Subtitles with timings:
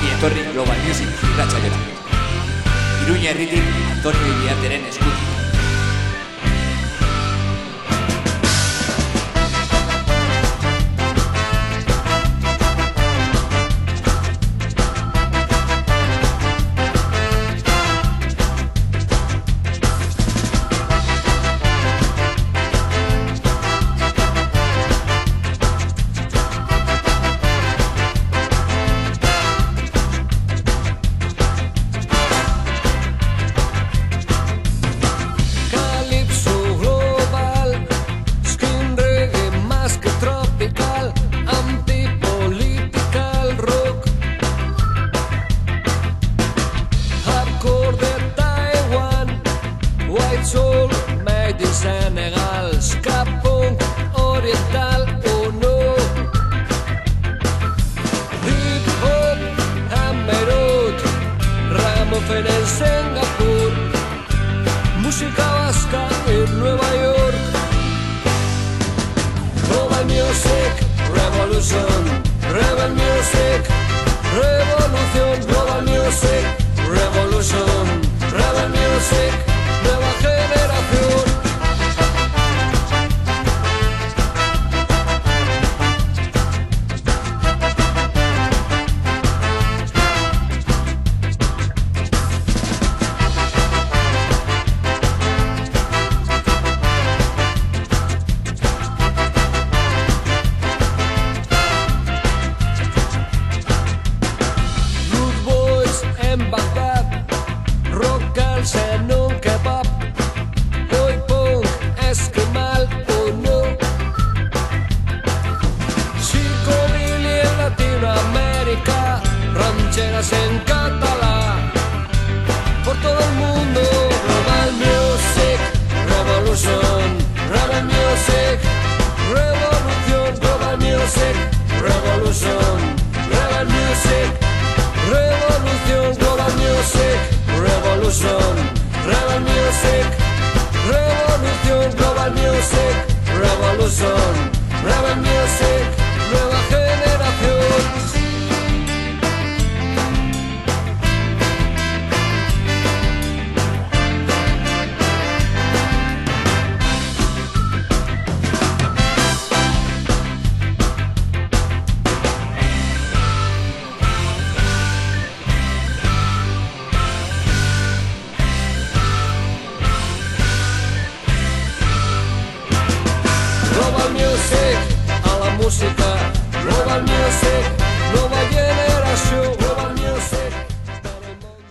[0.00, 1.78] ongi etorri Global Music irratxaiora.
[3.04, 5.19] Iruña herritik Antonio Iriarteren eskutik.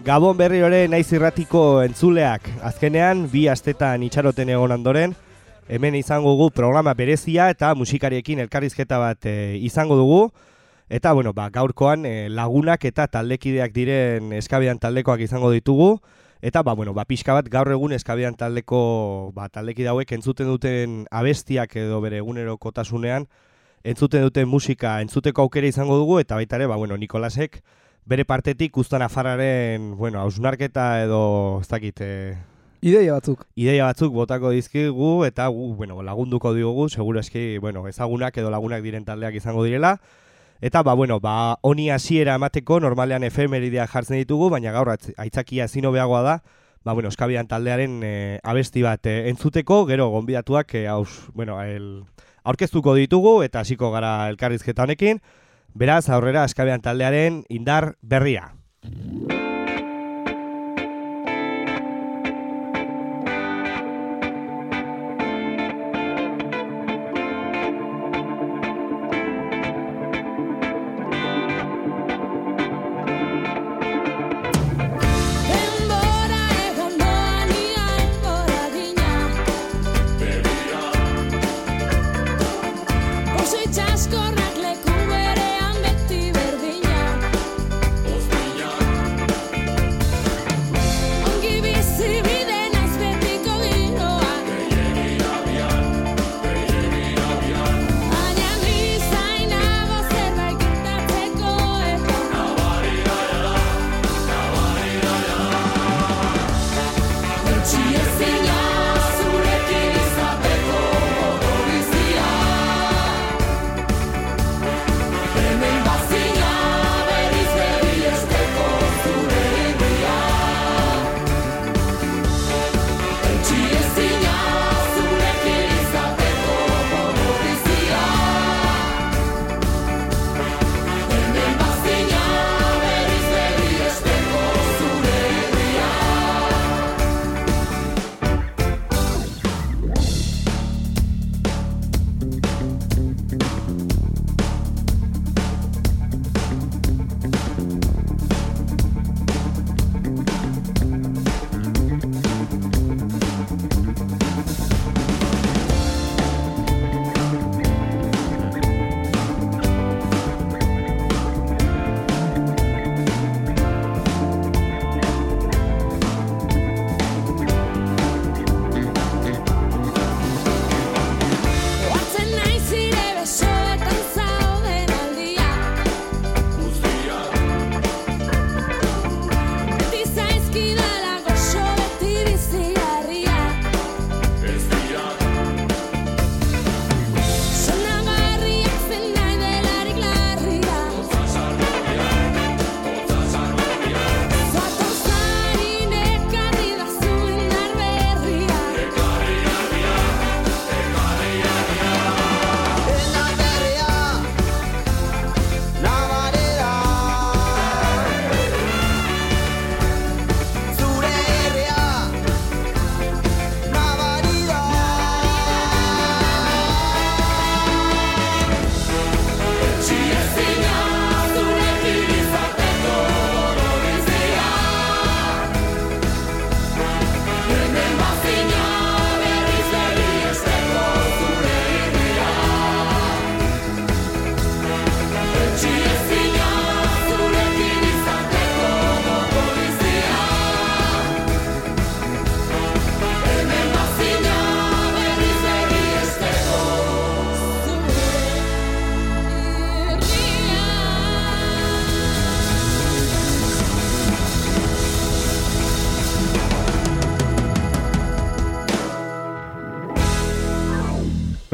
[0.09, 2.47] Gabon berri ore naiz irratiko entzuleak.
[2.66, 5.12] Azkenean, bi astetan itxaroten egon ondoren,
[5.70, 10.24] hemen izango dugu programa berezia eta musikariekin elkarrizketa bat e, izango dugu.
[10.90, 15.92] Eta, bueno, ba, gaurkoan e, lagunak eta taldekideak diren eskabian taldekoak izango ditugu.
[16.42, 18.80] Eta, ba, bueno, ba, pixka bat gaur egun eskabian taldeko
[19.36, 23.30] ba, taldekide hauek entzuten duten abestiak edo bere egunerokotasunean
[23.84, 27.62] entzuten duten musika entzuteko aukera izango dugu eta baita ere, ba, bueno, Nikolasek
[28.09, 32.38] bere partetik ustan afarraren, bueno, hausnarketa edo, ez dakit, e,
[32.81, 33.44] Ideia batzuk.
[33.59, 38.81] ideia batzuk botako dizkigu eta gu, bueno, lagunduko diogu, seguro eski, bueno, ezagunak edo lagunak
[38.81, 40.00] diren taldeak izango direla.
[40.62, 45.92] Eta, ba, bueno, ba, honi hasiera emateko, normalean efemeridea jartzen ditugu, baina gaur aitzakia zino
[45.92, 46.38] behagoa da,
[46.84, 52.06] ba, bueno, eskabian taldearen e, abesti bat e, entzuteko, gero gonbidatuak, e, haus, bueno, el,
[52.44, 55.22] aurkeztuko ditugu, eta hasiko gara elkarrizketa honekin,
[55.74, 58.53] beraz, aurrera eskabian taldearen indar berria.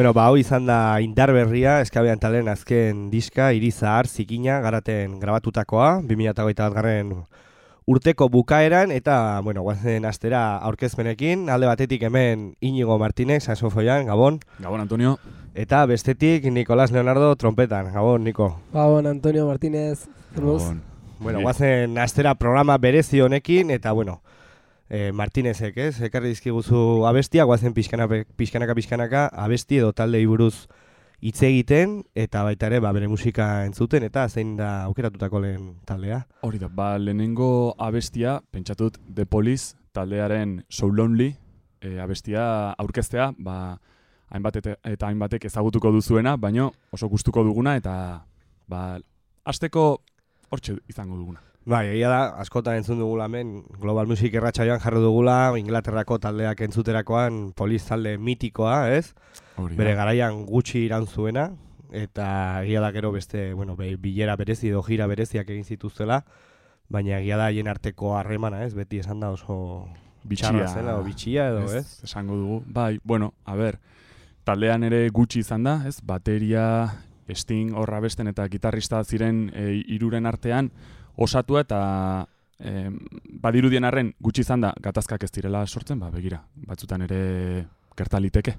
[0.06, 5.16] Bueno, ba, hau izan da indar berria, eskabean talen azken diska, iri zahar, zikina, garaten
[5.18, 7.10] grabatutakoa, 2008 garren
[7.90, 14.86] urteko bukaeran, eta, bueno, guazen astera aurkezpenekin, alde batetik hemen Inigo Martínez, saxofoian, Gabon, Gabon,
[14.86, 15.18] Antonio.
[15.56, 18.60] eta bestetik Nicolás Leonardo, trompetan, Gabon, Niko.
[18.74, 20.06] Gabon, Antonio Martínez.
[20.36, 20.62] Zermuz?
[20.62, 20.84] Gabon.
[21.18, 24.22] Bueno, guazen astera programa berezi honekin, eta, bueno,
[24.90, 26.02] eh, Martínezek, ez?
[26.02, 30.68] Ekarri dizkiguzu abestia, guazen pixkana, pixkanaka, pixkanaka, abesti edo talde buruz
[31.26, 36.26] hitz egiten, eta baita ere, ba, bere musika entzuten, eta zein da aukeratutako lehen taldea.
[36.46, 41.36] Hori da, ba, lehenengo abestia, pentsatut The Police taldearen So Lonely
[41.82, 43.80] e, abestia aurkeztea, ba,
[44.34, 47.96] hainbat eta hainbatek ezagutuko duzuena, baino oso gustuko duguna eta
[48.68, 48.98] ba,
[49.46, 49.86] asteko
[50.50, 51.42] hortxe izango duguna.
[51.66, 57.40] Bai, egia da, askotan entzun dugula hemen, Global Music erratxaioan jarri dugula, Inglaterrako taldeak entzuterakoan
[57.58, 59.16] poliz talde mitikoa, ez?
[59.58, 61.48] Hori Bere garaian gutxi iran zuena,
[61.90, 62.28] eta
[62.62, 66.20] egia da gero beste, bueno, bilera berezi edo gira bereziak egin zituztela,
[66.88, 68.76] baina egia da haien arteko harremana, ez?
[68.78, 69.88] Beti esan da oso
[70.30, 72.04] txarra zela, o bitxia edo, ez?
[72.06, 72.60] Esango dugu.
[72.68, 73.80] Bai, bueno, a ber,
[74.46, 75.98] taldean ere gutxi izan da, ez?
[76.06, 76.68] Bateria,
[77.26, 80.70] Sting, horra besten eta gitarrista ziren e, iruren artean
[81.18, 81.80] osatua eta
[82.60, 82.90] e,
[83.42, 87.66] badirudien arren gutxi izan da gatazkak ez direla sortzen, ba, begira, batzutan ere
[87.98, 88.56] gertaliteke.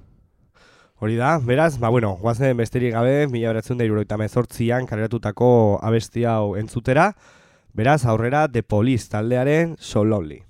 [0.97, 3.85] Hori da, beraz, ba bueno, guazen besterik gabe, mila beratzen da
[4.87, 7.13] kareratutako abesti hau entzutera,
[7.73, 10.46] beraz, aurrera The Police taldearen So Lonely.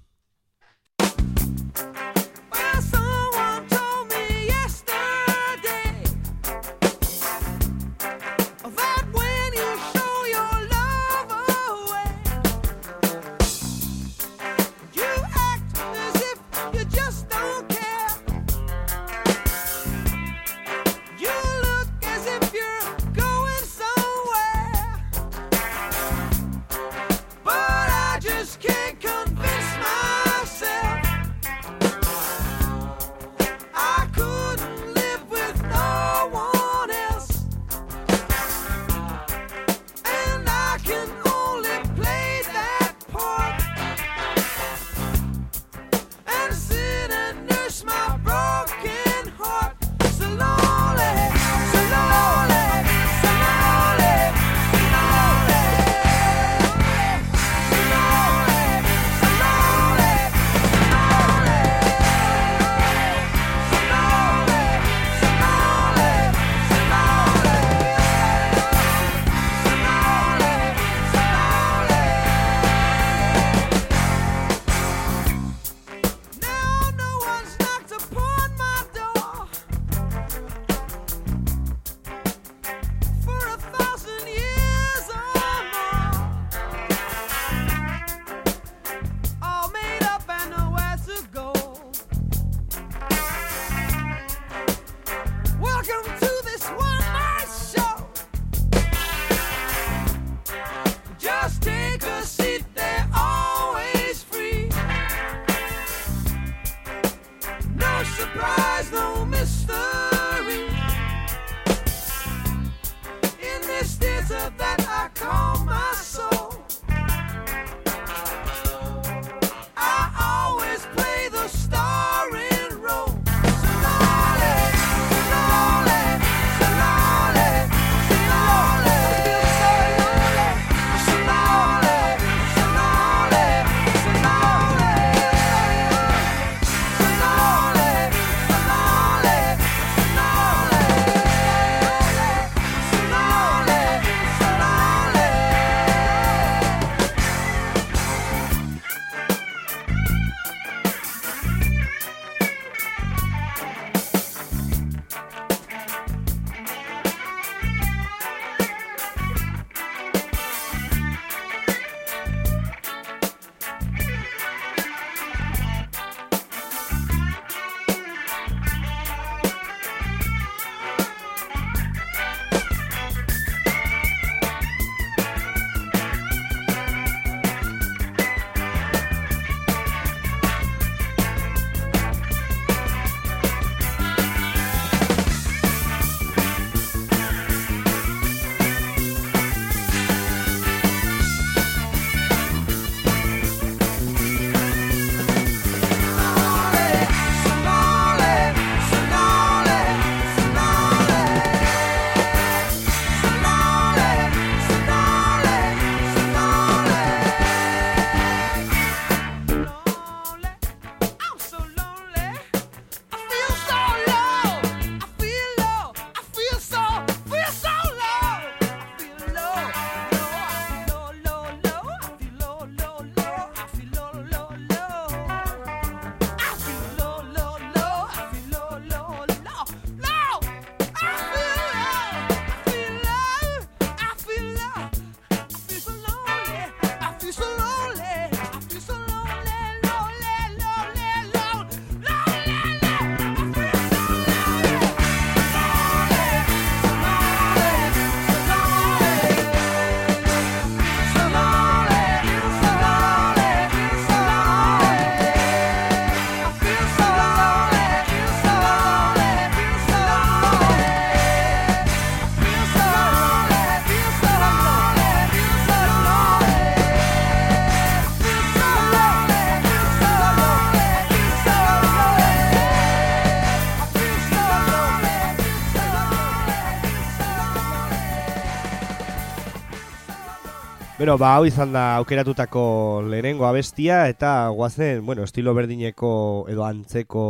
[281.08, 282.62] Bueno, ba, hau izan da aukeratutako
[283.08, 286.10] lehenengo abestia, eta guazen, bueno, estilo berdineko
[286.52, 287.22] edo antzeko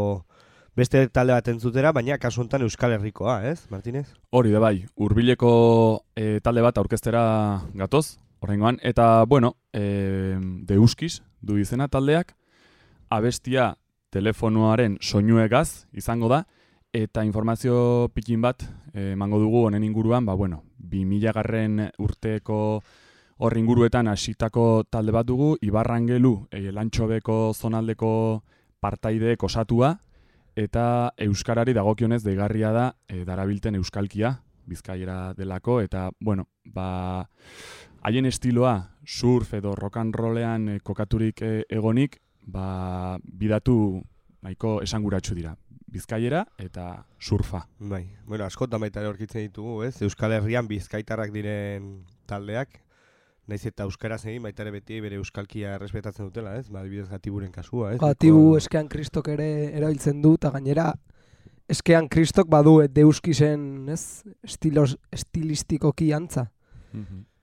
[0.74, 4.08] beste talde bat entzutera, baina kasu honetan Euskal Herrikoa, ez, Martinez?
[4.34, 5.52] Hori da bai, hurbileko
[6.18, 7.22] e, talde bat aurkeztera
[7.78, 12.34] gatoz, horrengoan, eta, bueno, e, deuskiz du izena taldeak,
[13.14, 13.76] abestia
[14.10, 16.48] telefonoaren soinuegaz izango da,
[16.98, 18.66] eta informazio pikin bat
[18.96, 22.80] eh, emango dugu honen inguruan, ba, bueno, 2000 garren urteko
[23.38, 28.12] hor inguruetan hasitako talde bat dugu, Ibarrangelu, e, lantxobeko zonaldeko
[28.82, 29.94] partaideek osatua,
[30.58, 37.27] eta Euskarari dagokionez deigarria da e, darabilten Euskalkia, bizkaiera delako, eta, bueno, ba,
[38.01, 44.01] haien estiloa surf edo rock and rollean e, kokaturik e, egonik, ba, bidatu
[44.41, 45.56] nahiko esanguratsu dira.
[45.88, 47.62] Bizkaiera eta surfa.
[47.79, 50.01] Bai, bueno, askotan baita ere aurkitzen ditugu, ez?
[50.03, 51.94] Euskal Herrian bizkaitarrak diren
[52.27, 52.82] taldeak,
[53.48, 56.68] naiz eta euskaraz egin baita ere beti bere euskalkia errespetatzen dutela, ez?
[56.70, 58.00] Ba, adibidez gatiburen kasua, ez?
[58.01, 60.94] Gatibu Nahiko- eskean kristok ere erabiltzen du, eta gainera
[61.70, 66.50] eskean kristok badu eh, deuskisen, ez, estilos, estilistikoki antza.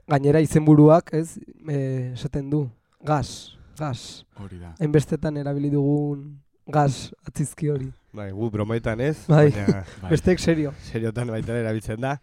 [0.09, 2.67] Gainera izenburuak, ez, eh, esaten du,
[3.05, 4.25] gas, gas.
[4.41, 4.75] Hori da.
[4.81, 7.91] Hainbestetan erabili dugun gas atzizki hori.
[8.15, 9.51] Bai, gu brometan ez, Bai.
[9.53, 10.11] baina Bai.
[10.11, 10.73] Besteek serio.
[10.91, 12.19] seriotan baita erabiltzen da.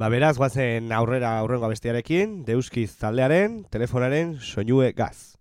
[0.00, 5.34] Ba, beraz, guazen aurrera aurrengo abestiarekin, Deuskiz taldearen, telefonaren, soinue gaz.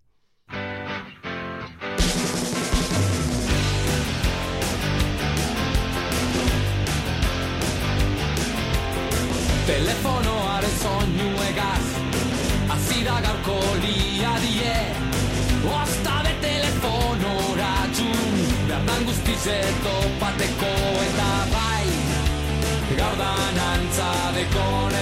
[9.70, 11.88] Telefonoaren soinuegaz
[12.74, 14.76] Hasi da gaurko lia die
[15.80, 20.76] Oztabe telefonora txun Berdan guztize topateko
[21.08, 21.88] eta bai
[23.00, 23.32] Gaur da
[24.40, 24.99] nantza dekonek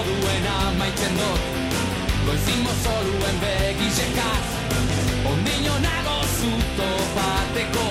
[0.00, 1.40] moduena maitzen dut.
[2.26, 4.46] Goizimo zoluen begizekaz
[5.30, 7.86] Ondino nago zuto bateko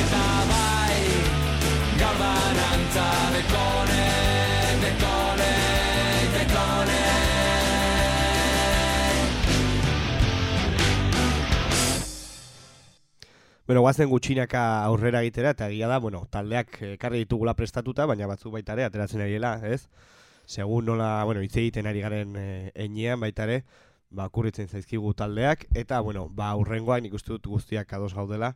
[0.00, 0.98] Eta bai,
[2.02, 7.06] gaur da nantza dekonek Dekonek, dekonek
[13.68, 18.48] Bueno, guazen gutxinaka aurrera egitera, eta egia da, bueno, taldeak ekarri ditugula prestatuta, baina batzu
[18.54, 19.84] baita ere, ateratzen ariela, ez?
[20.48, 22.32] Segun nola, bueno, hitz egiten ari garen
[22.72, 23.58] enean baita ere,
[24.08, 28.54] ba, kurritzen zaizkigu taldeak, eta, bueno, ba, urrengoak nik uste dut guztiak ados gaudela,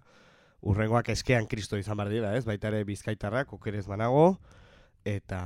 [0.62, 2.46] urrengoak eskean kristo izan behar dira, ez?
[2.48, 4.38] Baita ere bizkaitarrak, okerez banago,
[5.04, 5.42] eta,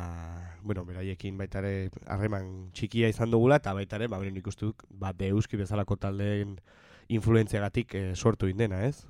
[0.62, 4.68] bueno, beraiekin baita ere harreman txikia izan dugula, eta baita ere, ba, beren nik uste
[4.68, 6.60] dut, ba, deuski bezalako taldeen
[7.08, 9.02] influentziagatik e, sortu indena, ez?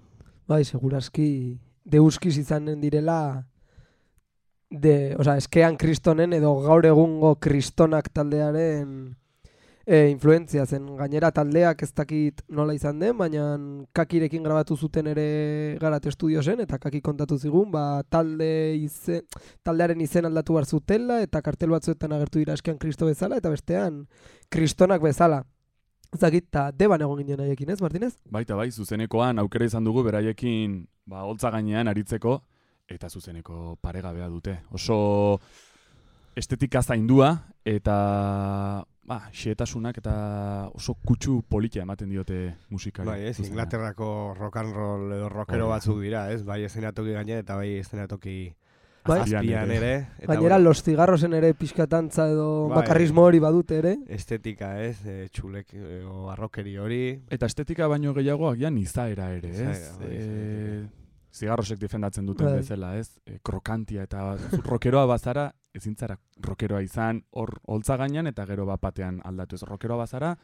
[0.48, 3.44] Bai, seguraski deuskiz izanen direla
[4.70, 9.14] de, osea, eskean kristonen edo gaur egungo kristonak taldearen
[9.86, 10.88] e, influentzia zen.
[10.98, 13.46] Gainera taldeak ez dakit nola izan den, baina
[13.96, 15.26] kakirekin grabatu zuten ere
[15.80, 18.50] garat estudiosen, eta kaki kontatu zigun, ba, talde
[18.80, 19.22] izen,
[19.64, 24.04] taldearen izen aldatu behar zutela, eta kartel batzuetan agertu dira eskean kristo bezala, eta bestean
[24.50, 25.44] kristonak bezala.
[26.14, 28.14] Ez dakit, eta deban egon ginen haiekin, ez, Martinez?
[28.30, 32.40] Baita bai, zuzenekoan aukera izan dugu beraiekin ba, holtza gainean aritzeko,
[32.88, 34.60] eta zuzeneko paregabea dute.
[34.70, 35.40] Oso
[36.36, 37.32] estetika zaindua,
[37.64, 40.14] eta ba, xehetasunak eta
[40.74, 43.08] oso kutsu politia ematen diote musikari.
[43.08, 43.40] Bai, ez.
[43.40, 46.44] Inglaterrako rock and roll edo rockero batzuk dira, ez?
[46.44, 48.36] Bai eszenatoki gaine eta bai eszenatoki
[49.06, 49.20] Bai.
[49.22, 49.92] azpian ere.
[50.18, 52.80] Eta, Gainera, bueno, los cigarrosen ere pixkatantza edo Bai.
[52.80, 53.96] bakarrismo hori badute ere.
[54.08, 54.98] estetika, ez?
[55.06, 57.22] E, txulek e, o arrokeri hori.
[57.30, 59.60] Eta estetika baino gehiago agian izaera ere, ez?
[59.60, 61.05] Izaera, bai, e,
[61.36, 62.60] zigarrosek defendatzen duten Bai.
[62.62, 63.18] bezala, ez?
[63.26, 64.34] E, krokantia eta
[64.70, 69.64] rokeroa bazara, ezin zara rokeroa izan hor holtza gainean eta gero bat batean aldatu ez.
[69.68, 70.36] Rokeroa bazara,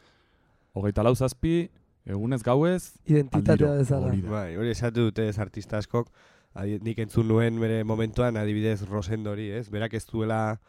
[0.77, 1.69] hogeita lau zazpi,
[2.05, 4.11] egunez gauez, Identitatea bezala.
[4.11, 4.21] Hori.
[4.27, 6.11] Bai, hori esatu dute ez artista askok.
[6.53, 9.65] Adi, nik entzun nuen bere momentuan adibidez Rosendori, ez?
[9.73, 10.59] Berak ez duela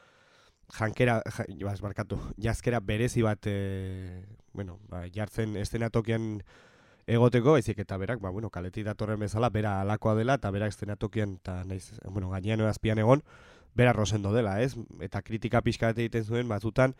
[0.72, 4.24] jankera, ja, bas, barkatu, jazkera berezi bat, e,
[4.56, 6.38] bueno, ba, jartzen estenatokian
[7.06, 11.36] egoteko, baizik eta berak, ba, bueno, kaletik datorren bezala, bera alakoa dela, eta berak estenatokian,
[11.42, 13.22] eta naiz, bueno, gainean azpian egon,
[13.74, 14.74] bera Rosendo dela, ez?
[15.02, 16.94] Eta kritika pixka egiten zuen, batzutan,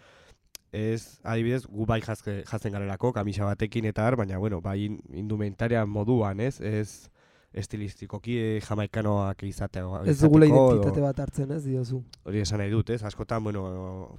[0.72, 5.00] ez, adibidez, gu bai jazke, jazten garelako, kamisa batekin eta har, baina, bueno, bai in-
[5.12, 6.60] indumentaria moduan, ez?
[6.60, 7.10] Ez
[7.54, 10.02] estilistikoki eh, jamaikanoak izatea.
[10.10, 12.00] Ez dugula identitate bat hartzen, ez diozu.
[12.24, 13.02] hori esan nahi dut, ez?
[13.06, 13.64] Askotan, bueno,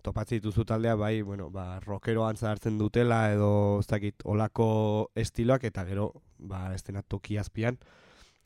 [0.04, 5.67] topatzen dituzu taldea, bai, bueno, ba, rockero antza hartzen dutela, edo, ez dakit, olako estiloak,
[5.67, 7.80] eta gero, ba, estenatoki azpian,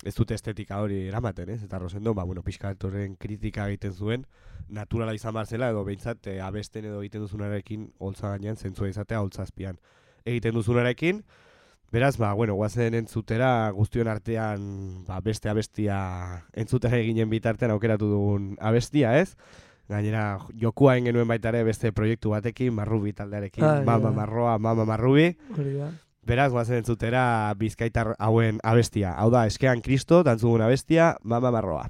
[0.04, 1.62] ez dute estetika hori eramaten, ez?
[1.64, 4.26] Eta Rosendo, ba, bueno, pixka bat horren kritika egiten zuen,
[4.70, 9.22] naturala izan behar zela, edo behintzat, e, abesten edo egiten duzunarekin, holtza gainean, zentzua izatea,
[9.22, 9.78] holtza azpian.
[10.26, 11.24] Egiten duzunarekin,
[11.92, 18.52] Beraz, ba, bueno, guazen entzutera guztion artean ba, beste abestia entzutera eginen bitartean aukeratu dugun
[18.62, 19.36] abestia, ez?
[19.90, 24.16] Gainera, jokua genuen baita ere beste proiektu batekin, marrubi taldearekin, Ai, mama ai.
[24.22, 25.32] marroa, mama marrubi.
[25.58, 25.80] Hori.
[26.30, 29.16] Beraz, guazen entzutera bizkaitar hauen abestia.
[29.18, 31.88] Hau da, eskean kristo, dantzugun abestia, mama marroa.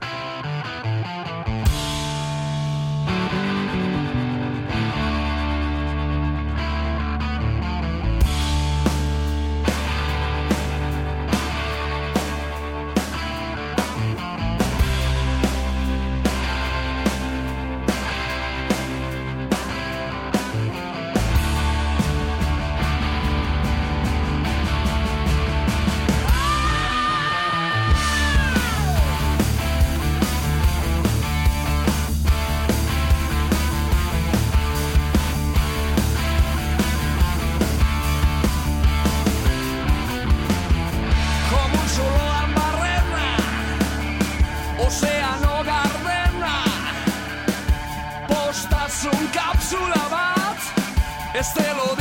[51.40, 51.99] Ez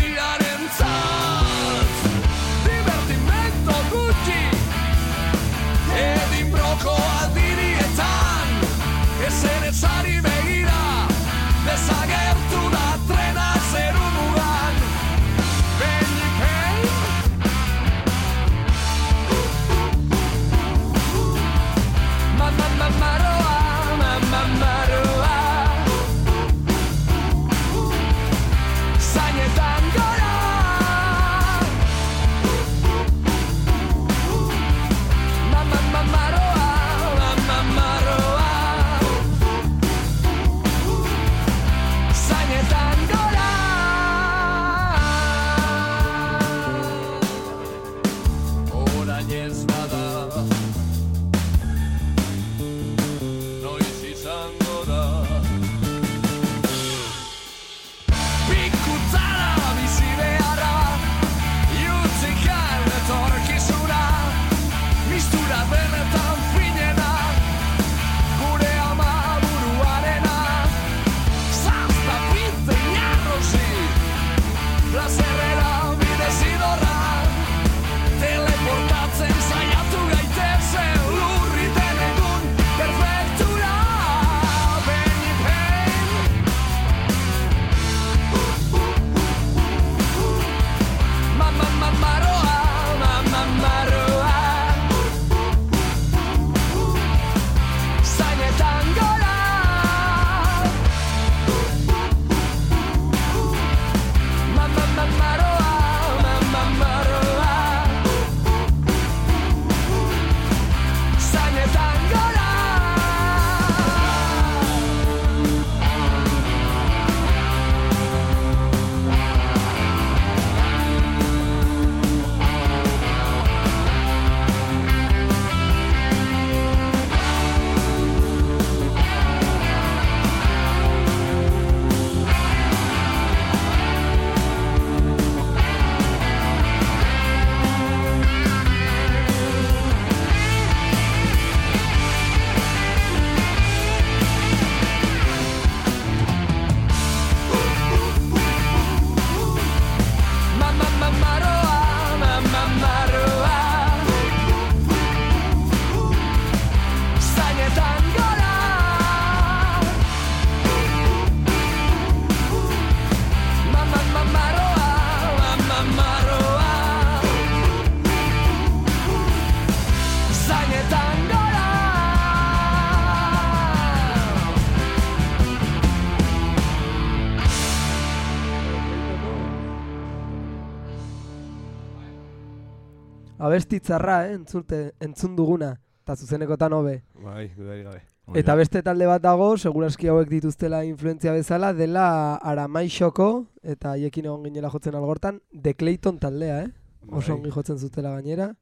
[183.58, 185.72] abestitzarra, eh, entzute, entzun duguna,
[186.04, 187.02] eta zuzenekotan hobe.
[187.24, 188.02] Bai, dudarik gabe.
[188.38, 194.44] Eta beste talde bat dago, seguraski hauek dituztela influentzia bezala, dela Aramaixoko, eta haiekin egon
[194.44, 196.70] ginela jotzen algortan, The Clayton taldea, eh?
[197.08, 197.38] Oso Bai.
[197.38, 198.52] ongi jotzen zutela gainera.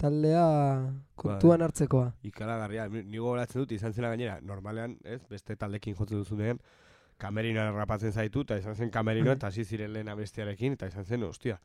[0.00, 0.44] Taldea
[1.16, 2.12] kontuan hartzekoa.
[2.24, 6.60] Ikaragarria, ni ni gogoratzen dut izan zena gainera, normalean, ez, beste taldekin jotzen duzunean,
[7.18, 11.24] kamerino rapatzen zaitu, eta izan zen kamerino, eta hasi ziren lehen abestiarekin, eta izan zen,
[11.24, 11.58] ostia,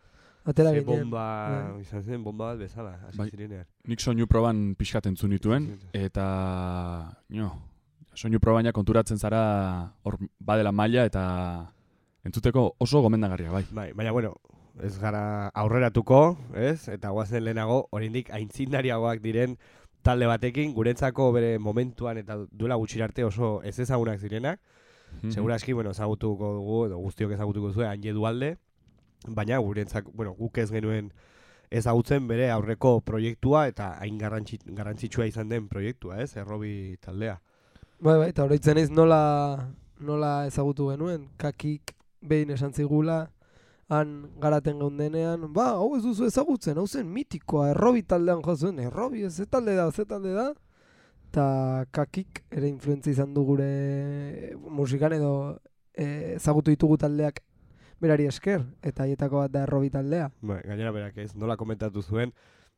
[0.45, 1.81] Atera ze bomba, Bai.
[1.81, 3.29] izan zen bomba bat bezala, hasi Bai.
[3.31, 3.65] zirenean.
[3.87, 6.25] Nik soinu proban pixkat entzun nituen, eta,
[7.33, 7.49] jo,
[8.13, 11.23] soinu probaina konturatzen zara hor badela maila eta
[12.23, 13.63] entzuteko oso gomendagarria, bai.
[13.71, 14.35] Bai, baina bueno,
[14.83, 16.87] ez gara aurreratuko, ez?
[16.93, 19.57] Eta guazen lehenago, oraindik aintzindariagoak diren
[20.05, 24.59] talde batekin, gurentzako bere momentuan eta duela gutxi arte oso ez ezagunak zirenak.
[25.23, 25.31] Mhm.
[25.31, 28.57] Seguraski, bueno, ezagutuko dugu, edo guztiok ezagutuko zuen, Anje Dualde,
[29.27, 31.11] baina gurentzak, bueno, guk ez genuen
[31.71, 36.35] ezagutzen bere aurreko proiektua eta hain garrantzi, garrantzitsua izan den proiektua, ez?
[36.37, 37.39] Errobi taldea.
[37.99, 39.21] Bai, bai, eta oroitzen naiz nola,
[39.99, 43.25] nola ezagutu genuen, kakik behin esan zigula,
[43.89, 48.79] han garaten geundenean, ba, hau ez duzu ezagutzen, hau zen mitikoa, errobi taldean jo zuen,
[48.81, 50.51] errobi, ez talde da, ze talde da,
[51.35, 55.31] eta kakik ere influentzia izan du gure musikan edo
[55.91, 57.41] eh, ezagutu ditugu taldeak
[58.01, 60.29] berari esker, eta haietako bat da errobi taldea.
[60.41, 62.33] Bai, gainera berak ez, nola komentatu zuen,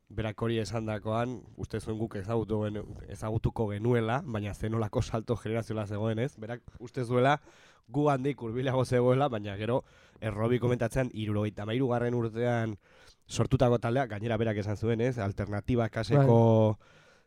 [0.08, 2.62] berak hori esandakoan, uste zuen guk ezagutu
[3.08, 7.38] ezagutuko genuela, baina zenolako salto generazioa zegoen ez, berak uste zuela
[7.88, 9.82] gu handik hurbilago zegoela, baina gero
[10.20, 12.76] errobi komentatzen irurogeita mairu garren urtean
[13.28, 16.78] sortutako taldea, gainera berak esan zuen ez, alternatiba kaseko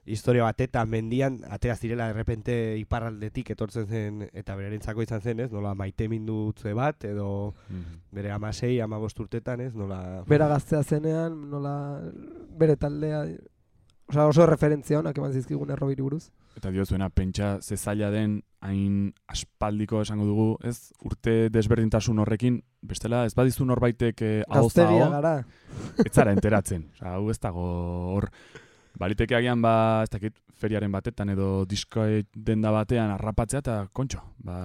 [0.05, 5.75] historia batetan mendian, atera zirela errepente iparraldetik etortzen zen, eta berarentzako izan zen ez, nola
[5.75, 7.99] maite mindutze bat, edo Mhm.
[8.11, 10.23] bere amasei, amabost urtetan ez, nola...
[10.27, 12.01] Bera gaztea zenean, nola
[12.57, 13.25] bere taldea,
[14.11, 16.31] osea oso referentzia honak eman zizkigun errobiri buruz.
[16.57, 20.91] Eta diozuena, pentsa ze zaila den hain aspaldiko esango dugu, ez?
[21.07, 25.45] Urte desberdintasun horrekin, bestela ez badizu norbaitek eh, gara.
[26.05, 26.89] ez zara enteratzen.
[26.93, 27.63] Osa, hau ez dago
[28.15, 28.29] hor,
[29.01, 29.73] baliteke agian ba,
[30.05, 32.03] ez dakit, feriaren batetan edo disko
[32.35, 34.57] denda batean arrapatzea eta kontxo, ba,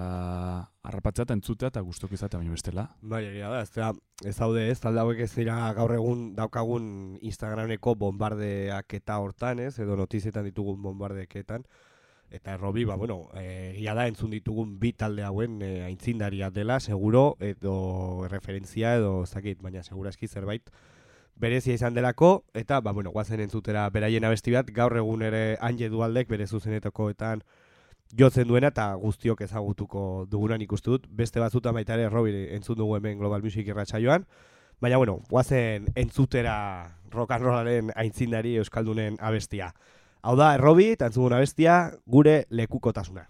[0.87, 2.87] arrapatzea eta entzutea eta gustok izatea baino bestela.
[3.01, 3.91] Bai, egia da, ez da,
[4.25, 6.87] ez daude ez, talde hauek ez dira gaur egun daukagun
[7.25, 11.65] Instagrameko bombardeak eta hortan, ez, edo notizietan ditugun bombardeketan.
[12.27, 16.81] Eta errobi, ba, bueno, eh, egia da entzun ditugun bi talde hauen e, aintzindaria dela,
[16.83, 20.67] seguro, edo referentzia, edo zakit, baina seguraski zerbait
[21.39, 25.89] berezia izan delako, eta, ba, bueno, guazen entzutera beraien abesti bat, gaur egun ere Anje
[25.89, 27.43] Dualdek bere zuzenetakoetan
[28.17, 31.07] jotzen duena eta guztiok ezagutuko dugunan ikustu dut.
[31.09, 34.25] Beste batzutan baita ere Robi entzun dugu hemen Global Music irratsaioan.
[34.81, 39.73] Baina bueno, guazen entzutera rock and rollaren aintzindari euskaldunen abestia.
[40.21, 43.29] Hau da, Errobi eta abestia gure lekukotasuna.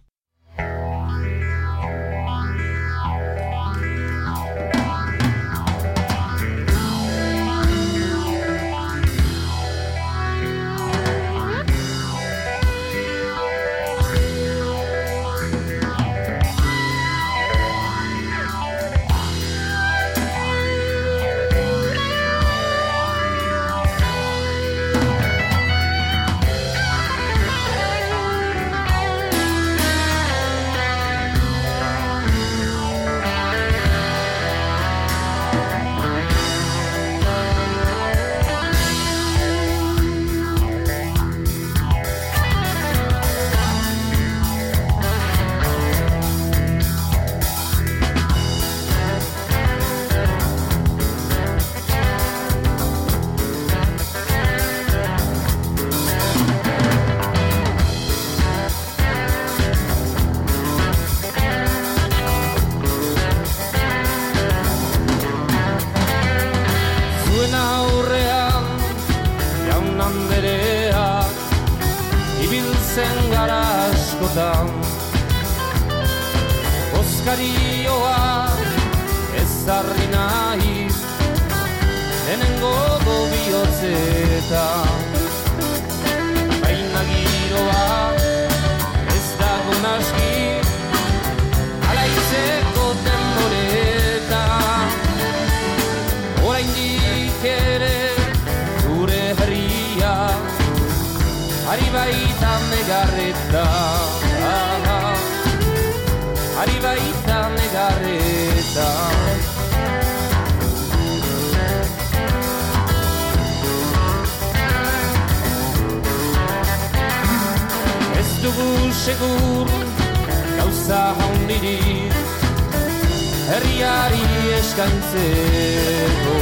[123.47, 124.25] Herriari
[124.59, 126.35] eskaintzeko.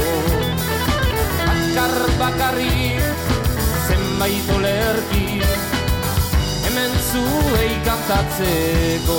[1.76, 3.04] Bakar bakarrik
[3.86, 5.26] zenbait olerki
[6.64, 9.18] hemen zuei kantatzeko.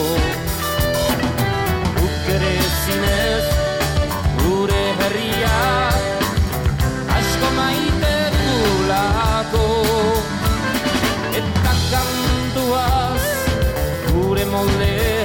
[2.00, 3.46] Guk ere zinez
[4.42, 5.60] gure herria
[7.20, 9.68] asko maite dugulako.
[11.42, 13.28] Eta kantuaz
[14.12, 15.17] gure moldean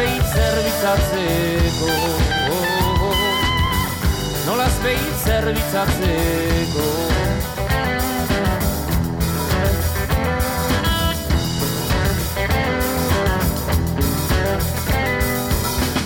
[0.00, 1.88] nolaz behit zerbitzatzeko
[4.46, 6.86] nolaz behit zerbitzatzeko.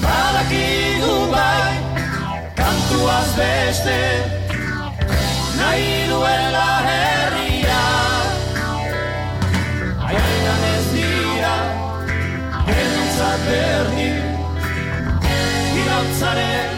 [0.02, 1.72] Badakigu bai,
[2.58, 4.00] kantuaz beste,
[5.58, 7.13] nahi duela
[16.14, 16.73] sudden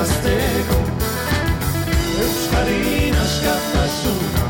[0.00, 0.76] irabazteko
[2.22, 4.44] Euskarin askatasuna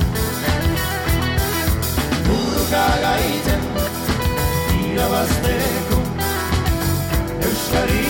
[2.26, 3.62] Buruka gaiten
[4.84, 5.98] irabazteko.
[7.42, 8.09] Euskarin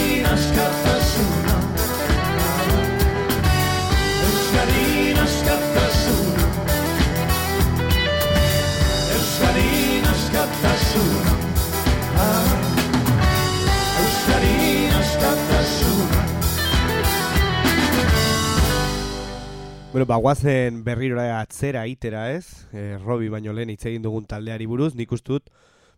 [20.00, 24.64] Bueno, ba, guazen berrirora atzera itera ez, e, Robi baino lehen hitz egin dugun taldeari
[24.64, 25.50] buruz, nik uste dut,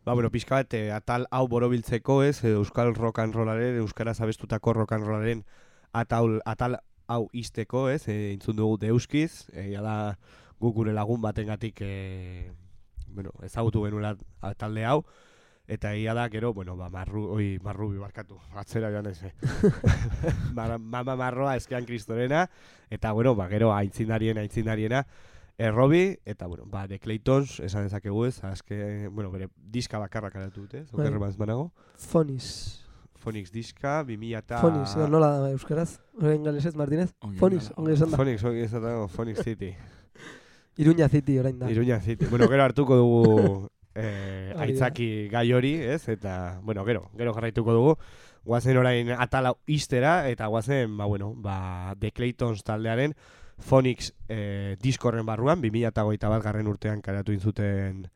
[0.03, 4.17] ba, bueno, pixka bat, eh, atal hau borobiltzeko ez, eh, Euskal Rock and Rollaren, Euskaraz
[4.21, 5.45] abestutako Rock and Rollaren
[5.93, 10.19] atal, atal hau izteko ez, e, intzun dugu deuskiz, e, da
[10.59, 12.51] guk gure lagun batengatik e,
[13.07, 14.17] bueno, ezagutu genuela
[14.59, 15.05] talde hau,
[15.69, 19.33] eta ia da, gero, bueno, ba, marru, oi, marrubi barkatu, atzera joan ez, eh.
[20.57, 22.49] Mar- mama marroa eskean kristorena,
[22.91, 25.07] eta, bueno, ba, gero aitzindarien, aitzindariena,
[25.59, 30.63] errobi, eta, bueno, ba, The Claytons, esan dezakegu ez, azke, bueno, bere diska bakarra karatu
[30.67, 30.91] dute, Bai.
[30.91, 32.79] zokerre maz banago, Fonis.
[33.23, 34.59] Phonics diska, 2000 eta...
[34.59, 36.01] Fonis, edo nola da euskaraz?
[36.19, 37.13] Orain galesez, Martinez?
[37.23, 37.77] Ongi Fonis, dela.
[37.79, 38.17] ongi esan da.
[38.19, 39.69] Phonics, ongi esan dago, Phonics City.
[40.83, 41.71] Iruña City orain da.
[41.71, 42.27] Iruña City.
[42.27, 46.09] Bueno, gero hartuko dugu eh, aitzaki gai hori, ez?
[46.09, 47.97] Eta, bueno, gero, gero jarraituko dugu.
[48.45, 53.15] Guazen orain atala istera, eta guazen, ba, bueno, ba, The Claytons taldearen
[53.63, 58.09] Phonics eh, diskorren barruan, 2008 bat garren urtean karatu inzuten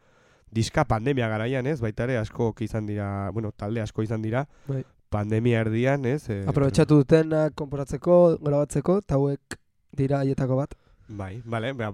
[0.50, 1.80] diska pandemia garaian, ez?
[1.80, 4.82] Baita ere asko izan dira, bueno, talde asko izan dira, Bai.
[5.10, 6.28] pandemia erdian, ez?
[6.30, 9.58] Eh, Aprobetxatu dutenak konporatzeko, grabatzeko, eta hauek
[9.96, 10.74] dira haietako bat.
[11.08, 11.92] Bai, bale, bera,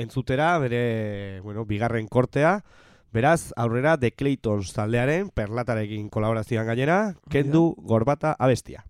[0.00, 2.62] entzutera, bere, bueno, bigarren kortea,
[3.12, 6.98] beraz, aurrera The Claytons taldearen, perlatarekin kolaborazioan gainera,
[7.32, 8.84] kendu gorbata abestia.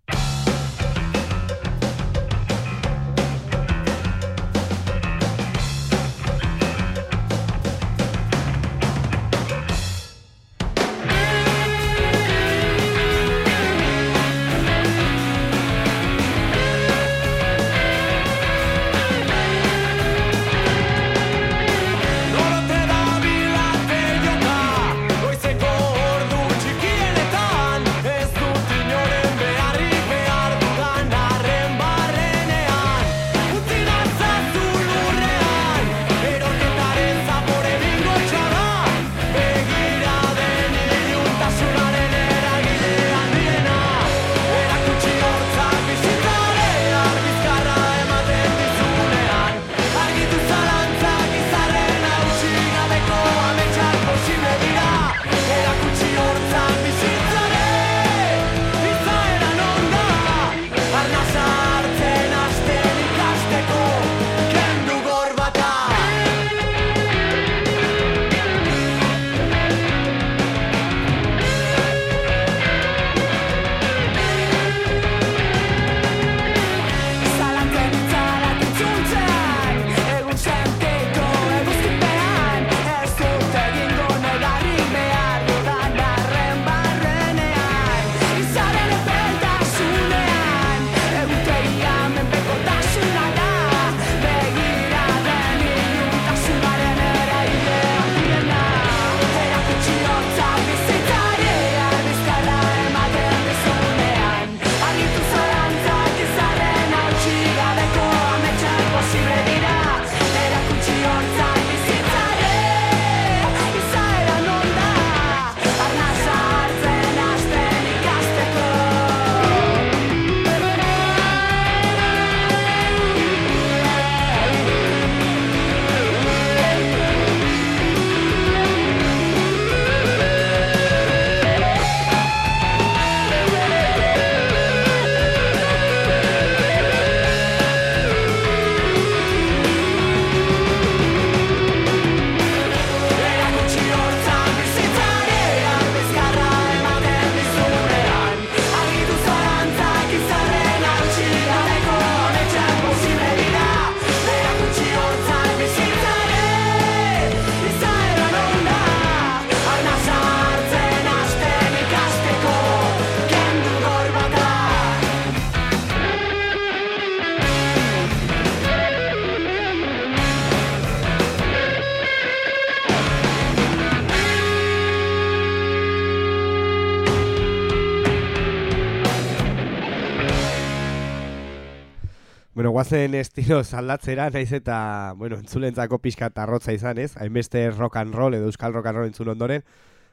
[182.88, 187.16] Bueno, guazen estilo aldatzera, naiz eta, bueno, entzulentzako pixka tarrotza izan, ez?
[187.20, 189.62] Hainbeste rock and roll edo euskal rock and roll entzun ondoren,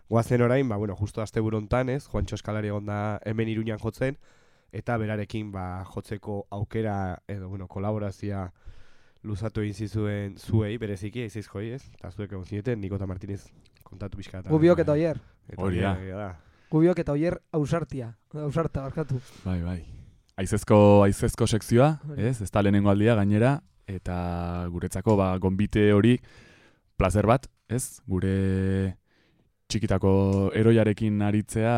[0.09, 2.05] guazen orain, ba, bueno, justo azte burontan, ez?
[2.07, 4.17] Juancho Eskalari egon da hemen iruñan jotzen,
[4.73, 8.51] eta berarekin, ba, jotzeko aukera, edo, bueno, kolaborazia
[9.23, 11.83] luzatu egin zizuen zuei, bereziki, eizizkoi, ez?
[11.95, 13.45] Eta zuek egon zineten, Niko eta Martinez
[13.83, 14.39] kontatu pixka.
[14.39, 15.21] eta- Gubiok eta oier.
[15.47, 16.35] Eta Hori da.
[16.69, 18.17] Gubiok eta oier ausartia.
[18.33, 19.21] Ausarta, barkatu.
[19.45, 19.83] Bai, bai.
[20.35, 22.41] Aizezko, aizezko sekzioa, ez?
[22.43, 23.53] Ez da lehenengo aldia gainera,
[23.87, 24.15] eta
[24.73, 26.17] guretzako, ba, gonbite hori
[26.99, 28.01] placer bat, ez?
[28.03, 28.97] Gure
[29.71, 30.11] txikitako
[30.59, 31.75] eroiarekin aritzea...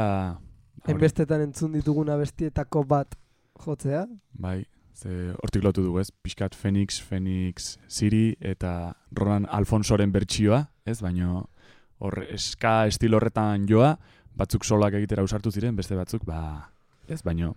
[0.90, 3.14] Enbestetan entzun ditugun abestietako bat
[3.62, 4.08] jotzea.
[4.34, 4.64] Bai,
[4.98, 6.10] ze hortik lotu dugu, ez?
[6.10, 10.98] Piskat Phoenix, Phoenix City eta Ronan Alfonsoren bertsioa, ez?
[11.06, 11.46] Baino
[12.02, 13.94] hor eska estilo horretan joa,
[14.38, 16.72] batzuk solak egitera usartu ziren, beste batzuk, ba,
[17.06, 17.22] ez?
[17.22, 17.54] Baino,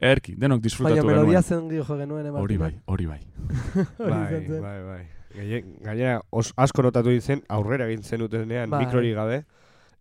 [0.00, 2.26] erki, denok disfrutatu Baina melodia zen jo genuen.
[2.36, 3.20] Hori bai, hori bai.
[3.98, 4.62] Hori Bai, zen.
[4.62, 5.02] bai, bai.
[5.34, 8.84] Gaine- Gainera, os, asko notatu egin zen, aurrera egin zenutenean Bai.
[8.84, 9.44] mikrori gabe,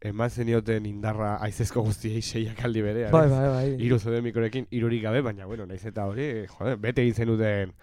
[0.03, 3.11] eman zenioten indarra aizezko guztiei seiak aldi berean.
[3.11, 3.65] Bai, bai, bai.
[3.81, 7.73] Hiru zeuden mikrorekin, irurik gabe, baina, bueno, naiz eta hori, jode, bete egin zenuten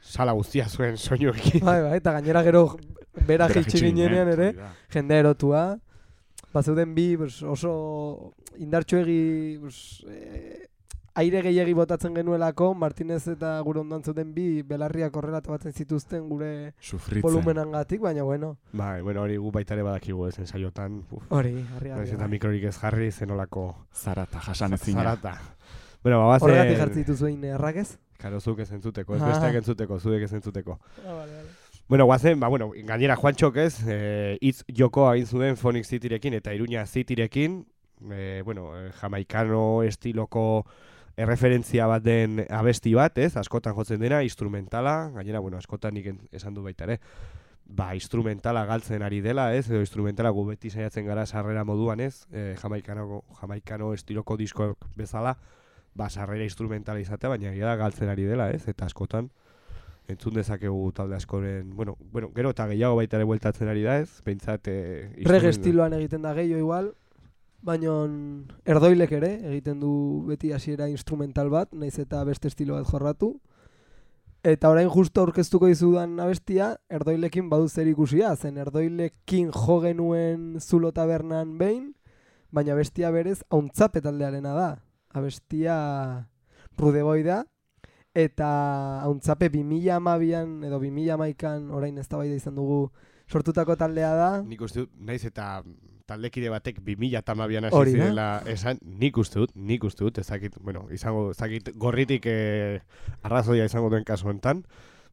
[0.00, 1.60] sala guztia zuen soinuekin.
[1.66, 2.64] Bai, bai, eta gainera gero
[3.26, 5.64] bera itxi ginenean ginen, ere, jende erotua.
[6.54, 10.59] Bazeuden bi pues, oso indartsuegi pues, eh,
[11.14, 16.72] aire gehiegi botatzen genuelako, Martinez eta gure ondan zeuden bi belarriak horrela batzen zituzten gure
[16.80, 17.22] Sufritzen.
[17.22, 21.02] volumenangatik, baina bueno, Bai, bueno, hori gu baita ere badakigu ez ensaiotan.
[21.10, 22.10] Uf, hori, harri harri.
[22.10, 25.02] eta mikrorik ez jarri, zenolako Zarata jasan ezina.
[25.02, 25.38] zarata.
[26.02, 26.48] Bueno, ba, bazen...
[26.48, 27.98] Horregatik jartzi dituzu egin errakez?
[28.18, 29.28] Karo, zuk ez entzuteko, ez Ah.
[29.28, 30.78] besteak entzuteko, zuek ez entzuteko.
[31.06, 31.48] Ah, vale, vale.
[31.88, 36.54] Bueno, guazen, ba, bueno, gainera Juantxok ez, eh, hitz joko egin zuen Phoenix Cityrekin eta
[36.54, 37.66] Iruña Cityrekin,
[38.12, 40.64] eh, bueno, eh, jamaikano estiloko
[41.20, 46.56] erreferentzia bat den abesti bat, ez, askotan jotzen dena, instrumentala, gainera, bueno, askotan nik esan
[46.56, 46.98] du baita ere,
[47.70, 52.26] ba, instrumentala galtzen ari dela, ez, edo instrumentala gu beti saiatzen gara sarrera moduan, ez,
[52.32, 55.36] eh, jamaikano, jamaikano estiloko diskoak bezala,
[55.94, 59.30] ba, sarrera instrumentala izatea, baina egia da galtzen ari dela, ez, eta askotan,
[60.10, 64.22] entzun dezakegu talde askoren, bueno, bueno, gero eta gehiago baita ere bueltatzen ari da, ez?
[64.26, 66.94] Eh, Reggae instrumental- estiloan egiten da gehiago igual,
[67.62, 67.92] baina
[68.64, 69.92] erdoilek ere egiten du
[70.28, 73.34] beti hasiera instrumental bat, naiz eta beste estilo bat jorratu.
[74.42, 80.92] Eta orain justo aurkeztuko dizudan abestia, erdoilekin badu zer ikusia, zen erdoilekin jo genuen zulo
[80.96, 81.90] tabernan behin,
[82.50, 84.70] baina bestia berez hauntzape taldearena da.
[85.12, 85.76] Abestia
[86.80, 87.42] rudeboi da,
[88.16, 88.48] eta
[89.04, 92.88] hauntzape 2012an edo 2011an orain eztabaida izan dugu
[93.30, 94.30] sortutako taldea da.
[94.42, 95.60] Nik uste naiz eta
[96.10, 101.28] taldekide batek 2012an hasi zirela esan, nik uste dut, nik uste dut, ezakit, bueno, izango,
[101.34, 102.80] ezakit gorritik eh,
[103.22, 104.64] arrazoia izango duen kasu honetan,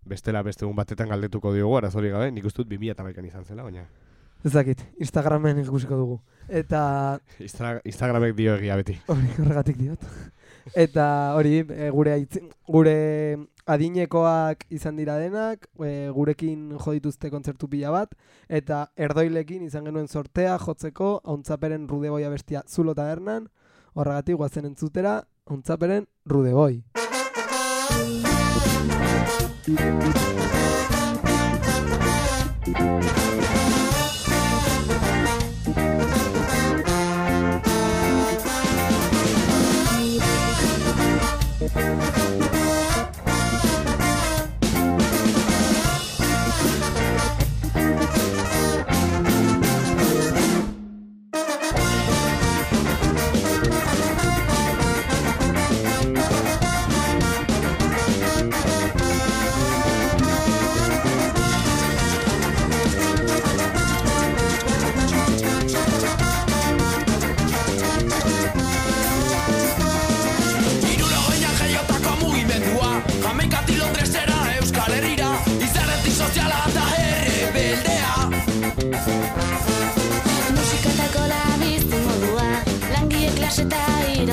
[0.07, 3.85] bestela beste egun batetan galdetuko diogu arazorik gabe, nik uste dut 2012an izan zela, baina
[4.45, 6.15] Ez dakit, Instagramen ikusiko dugu.
[6.47, 6.79] Eta
[7.41, 8.93] Instra- Instagramek dio egia beti.
[9.09, 10.03] hori horregatik diot.
[10.77, 12.93] Eta hori e, gure aitzi, gure
[13.67, 18.15] adinekoak izan dira denak, e, gurekin jo dituzte kontzertu pila bat,
[18.47, 23.49] eta erdoilekin izan genuen sortea jotzeko hauntzaperen rudeboia bestia zulo tabernan,
[23.93, 26.83] horregatik guazen entzutera hauntzaperen rudeboi.
[29.67, 30.17] Hirurogeian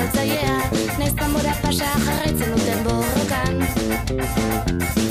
[0.05, 5.04] irautzailea Naiz tambora pasa jarraitzen duten borrokan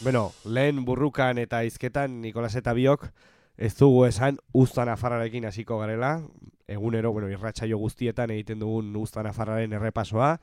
[0.00, 3.08] Bueno, lehen burrukan eta izketan Nikolas eta biok
[3.58, 6.20] ez dugu esan Uzta Nafarrarekin hasiko garela.
[6.70, 10.36] Egunero, bueno, irratsaio guztietan egiten dugun Uzta Nafarraren errepasoa.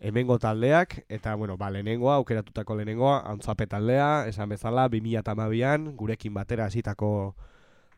[0.00, 6.66] Hemengo taldeak, eta, bueno, ba, lehenengoa, aukeratutako lehenengoa, antzape taldea, esan bezala, 2008an, gurekin batera
[6.66, 7.36] hasitako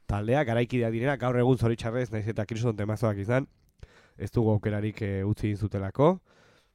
[0.06, 3.48] taldea, garaikidea direna, gaur egun zoritxarrez, naiz eta kriston temazoak izan,
[4.16, 6.20] ez dugu aukerarik e, utzi zutelako,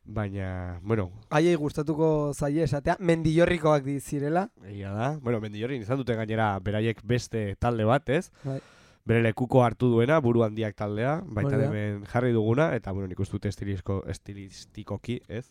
[0.06, 4.50] baina, bueno, Haiei gustatuko zaie esatea, mendillorrikoak di zirela.
[4.68, 5.10] Egia da.
[5.22, 8.30] Bueno, mendillorin izan dute gainera beraiek beste talde bat, ez?
[8.44, 8.60] Bai.
[9.06, 13.36] Bere lekuko hartu duena, buru handiak taldea, baita hemen jarri duguna, eta, bueno, nik uste
[13.36, 15.50] dut estilizko, estilistikoki, ez?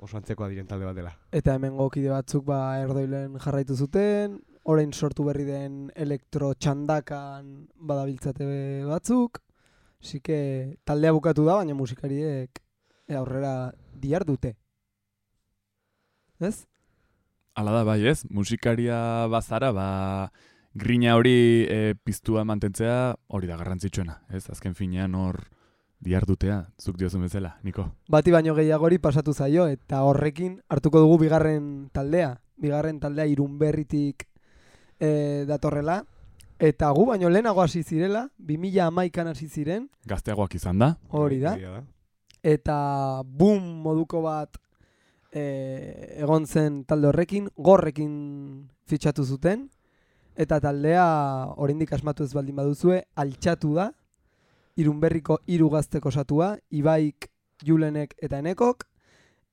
[0.00, 1.12] Oso antzekoa diren talde bat dela.
[1.32, 8.48] Eta hemen gokide batzuk ba erdoilen jarraitu zuten, orain sortu berri den elektro txandakan badabiltzate
[8.88, 9.40] batzuk.
[10.00, 12.60] Así que taldea bukatu da, baina musikariek
[13.16, 14.56] aurrera diar dute.
[16.40, 16.66] Ez?
[17.54, 20.30] Hala da, bai ez, musikaria bazara, ba,
[20.74, 24.46] grina hori e, piztua mantentzea hori da garrantzitsuena, ez?
[24.50, 25.42] Azken finean hor
[26.00, 27.90] diardutea, zuk diozun bezala, Niko.
[28.08, 32.38] Bati baino gehiagori pasatu zaio eta horrekin hartuko dugu bigarren taldea.
[32.60, 34.26] Bigarren taldea irunberritik
[35.00, 36.02] e, datorrela.
[36.60, 41.54] Eta gu baino lehenago hasi zirela, 2011an hasi ziren, Gazteagoak izan da, hori da.
[42.42, 44.56] Eta boom moduko bat
[45.32, 48.12] e, egon zen talde horrekin, gorrekin
[48.88, 49.68] fitxatu zuten,
[50.40, 51.06] eta taldea
[51.60, 53.90] oraindik asmatu ez baldin baduzue, altxatu da,
[54.80, 57.28] irunberriko hiru gazteko osatua, Ibaik,
[57.66, 58.86] Julenek eta Enekok,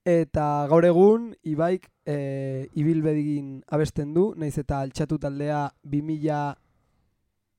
[0.08, 6.56] eta gaur egun Ibaik e, ibilbegin abesten du, naiz eta altxatu taldea 2000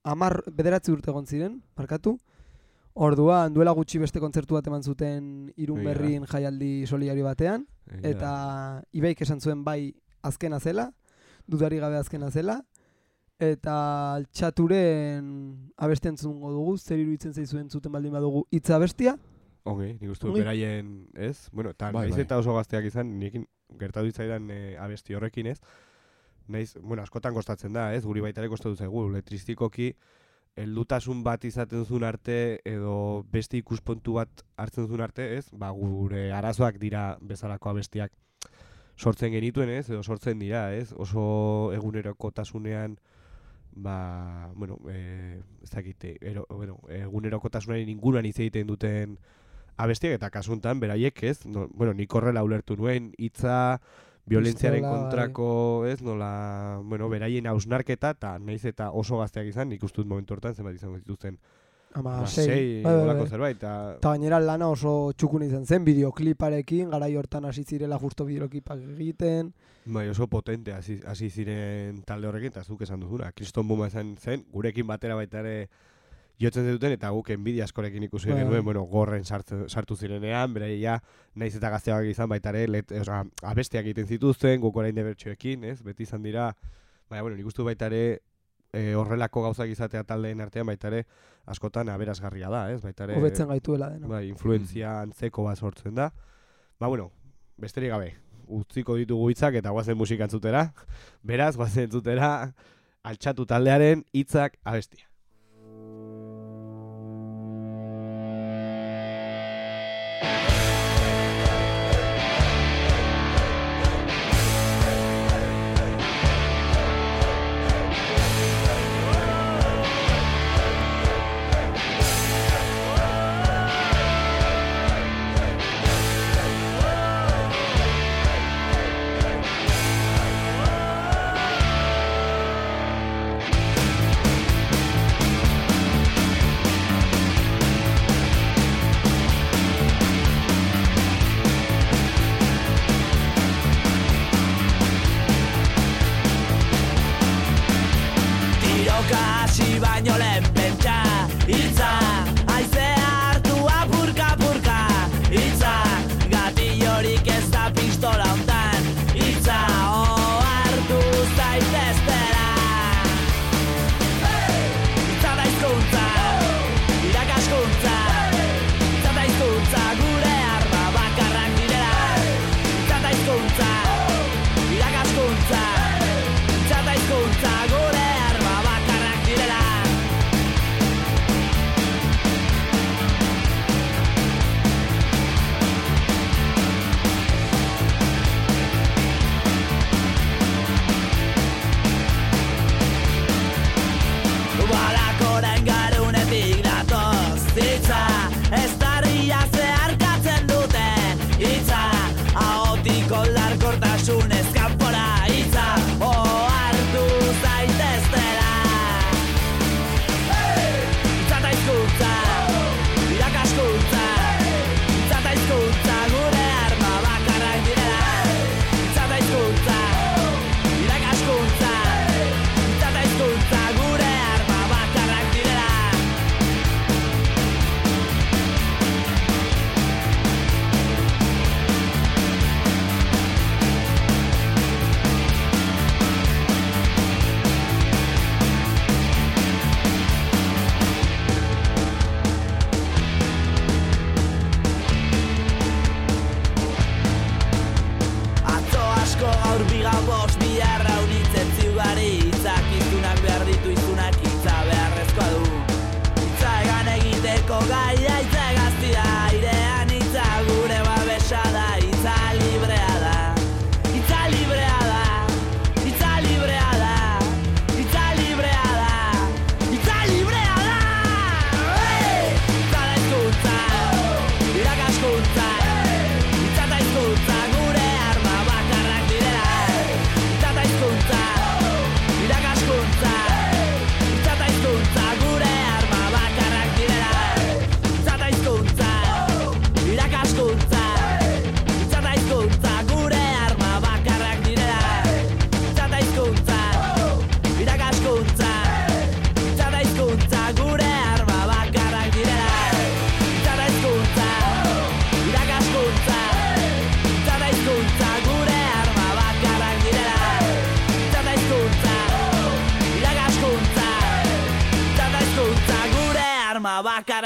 [0.08, 2.16] amar, bederatzi urte egon ziren, markatu,
[2.98, 7.62] Orduan, duela gutxi beste kontzertu bat eman zuten irun berrin jaialdi solidario batean,
[8.02, 9.94] eta Ibaik esan zuen bai
[10.26, 10.88] azkena zela,
[11.46, 12.58] dudari gabe azkena zela,
[13.38, 13.76] eta
[14.16, 15.28] altxaturen
[15.78, 19.14] abesten zungo dugu, zer iruditzen zaizuen zuten baldin badugu hitza abestia,
[19.68, 21.50] Ongi, nik uste beraien, ez?
[21.52, 22.20] Bueno, eta Bai, bai.
[22.22, 23.44] eta oso gazteak izan, nirekin
[23.78, 25.58] gertatu itzaidan e, abesti horrekin, ez?
[26.48, 28.04] Naiz, bueno, askotan kostatzen da, ez?
[28.06, 29.90] Guri baita ere kostatu zaigu, letristikoki,
[30.58, 35.46] heldutasun bat izaten zuen arte, edo beste ikuspuntu bat hartzen zuen arte, ez?
[35.52, 38.12] Ba, gure arazoak dira bezalako abestiak
[38.98, 39.86] sortzen genituen, ez?
[39.90, 40.92] Edo sortzen dira, ez?
[40.92, 42.98] Oso egunerokotasunean,
[43.78, 49.18] ba, bueno, e, ez dakit, ero, bueno, egunerokotasunaren inguruan hitz egiten duten
[49.78, 53.78] abestiak eta kasuntan beraiek ez, no, bueno, nik horrela ulertu nuen hitza
[54.28, 55.04] violentziaren Pistola, bai.
[55.04, 60.34] kontrako, ez, nola, bueno, beraien hausnarketa eta naiz eta oso gazteak izan, nik dut momentu
[60.34, 61.38] hortan zenbat izango dituzten.
[61.94, 63.28] ama Ba, sei, sei, bai, bai, bai.
[63.28, 68.24] zerbait, eta Eta gainera lana oso txukun izan zen, bideokliparekin, garai hortan hasi zirela justo
[68.24, 69.52] bideoklipak egiten,
[69.86, 74.16] bai, oso potente hasi hasi ziren talde horrekin, eta zuk esan duzuna, kriston buma izan
[74.20, 75.68] zen, gurekin batera baita ere
[76.38, 78.38] jotzen duten eta guk enbidia askorekin ikusi Bai.
[78.42, 80.98] genuen, bueno, gorren sartu, sartu zirenean, beraia
[81.34, 85.80] naiz eta gazteak izan baita ere, let, oza, abestiak egiten zituzten, guk orain debertxoekin, ez?
[85.82, 86.52] Beti izan dira,
[87.10, 88.20] baina, bueno, nik uste baita ere
[88.72, 91.04] e, horrelako gauzak izatea taldeen artean baita ere
[91.46, 92.80] askotan aberasgarria da, ez?
[92.84, 94.06] Baita ere, hobetzen gaituela dena.
[94.06, 96.12] bai, influentzia antzeko bat sortzen da.
[96.78, 97.10] Ba, bueno,
[97.58, 98.12] besterik gabe,
[98.46, 100.68] utziko ditugu hitzak eta guazen musika entzutera.
[101.30, 102.52] Beraz, guazen entzutera
[103.08, 105.07] altxatu taldearen hitzak abestia.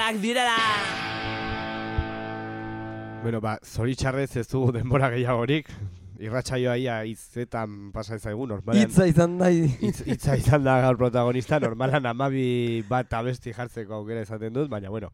[0.03, 0.57] Bakarrak direla
[3.23, 5.69] Bueno, ba, zoritxarrez ez dugu denbora gehiagorik.
[6.19, 8.89] Irratsaioa ia hitzetan pasa ezaigu, normalean.
[8.89, 9.37] Hitza izan.
[9.79, 14.91] Hitz, hitza izan da gaur protagonista, normalan amabi bat abesti jartzeko aukera izaten dut, baina
[14.91, 15.13] bueno,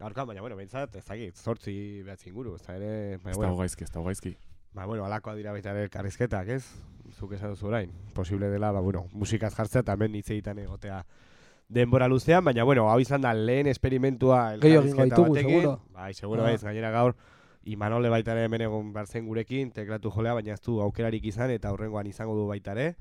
[0.00, 3.60] gaurkoan, baina bueno, behintzat, ez dakit, zortzi behatzi inguru, ez da ere, baina Ez dago
[3.60, 4.36] gaizki, ez dago gaizki.
[4.72, 6.64] ba, bueno, alakoa dira baita ere elkarrizketak, ez?
[7.18, 11.04] Zuk esan duzu orain, posible dela, ba, bueno, musikaz jartzea eta hemen hitz egiten egotea
[11.70, 15.50] denbora luzean, baina bueno, hau izan da lehen esperimentua Gehiago egingo elkarrizketa ditugu, batekin.
[15.60, 15.80] seguro.
[15.94, 16.50] Bai, seguro Ah.
[16.50, 17.14] baiz, gainera gaur,
[17.62, 21.70] Imanole baita ere hemen egon barzen gurekin, teklatu jolea, baina ez du aukerarik izan, eta
[21.70, 22.96] horrengoan izango du baita ere.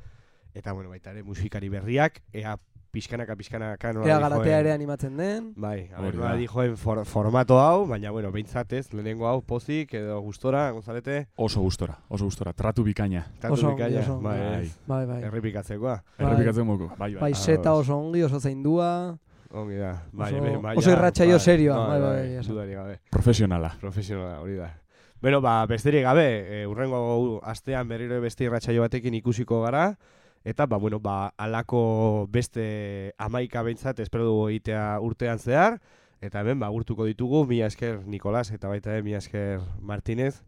[0.53, 2.57] Eta, bueno, baita ere musikari berriak, ea
[2.91, 5.51] pixkanaka, pixkanaka nola Ea garatea ere animatzen den.
[5.55, 9.41] Bai, a Hori ber, nola dijoen for, formato hau, baina, bueno, behintzat ez, lehenengo hau
[9.45, 13.25] pozik edo gustora, Gonzalete, Oso gustora, oso gustora, tratu bikaina.
[13.39, 14.71] tatu Oso bikaina, oso bai, Bai.
[14.87, 15.23] Bai, bai.
[15.23, 16.03] errepikatzekoa.
[16.17, 16.27] Bai.
[16.27, 16.89] Errepikatzen moku.
[16.97, 17.21] Bai, bai.
[17.21, 17.87] Bai, seta ados.
[17.87, 19.17] oso ongi, oso zaindua.
[19.51, 22.99] Ongi da, bai, Oso- bai, oso ja, irratsaio bai, serioa, bai, bai, bai, bai, gabe.
[23.09, 23.75] Profesionala.
[23.81, 24.75] Profesionala, hori da.
[25.21, 29.97] Bueno, ba, besterik gabe, e, urrengo astean berriro beste irratsaio batekin ikusiko gara,
[30.43, 35.79] eta, ba, bueno, ba, alako beste amaika behintzat espero dugu egitea urtean zehar,
[36.21, 40.41] eta hemen, ba, gurtuko ditugu, mila esker Nikolas, eta baita ere, mila esker Martinez,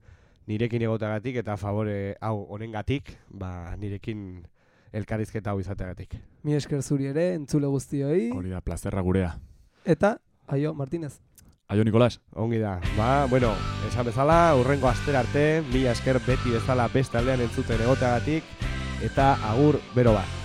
[0.48, 4.44] nirekin egotagatik, eta favore hau honengatik, ba, nirekin
[4.92, 6.18] elkarrizketa hau izateagatik.
[6.44, 8.32] Mi esker zuri ere, entzule guztioi.
[8.36, 9.36] Hori da, plazerra gurea.
[9.86, 10.18] Eta,
[10.48, 11.20] aio, Martinez.
[11.72, 12.20] Aio, Nikolas.
[12.36, 12.82] Ongi da.
[12.98, 13.54] Ba, bueno,
[13.88, 18.44] esan bezala, urrengo astera arte, mila esker beti bezala beste aldean entzuten egoteagatik,
[19.02, 20.41] eta agur bero.